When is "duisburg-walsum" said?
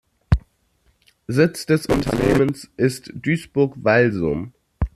3.13-4.51